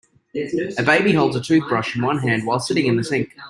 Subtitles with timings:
[0.79, 3.37] A baby holds a toothbrush in one hand while sitting in the sink.